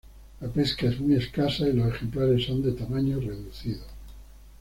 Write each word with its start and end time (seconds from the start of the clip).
La 0.39 0.47
pesca 0.47 0.87
es 0.87 0.99
muy 0.99 1.13
escasa 1.13 1.67
y 1.69 1.73
los 1.73 1.89
ejemplares 1.93 2.47
son 2.47 2.63
de 2.63 2.71
tamaño 2.71 3.19
reducido. 3.19 3.83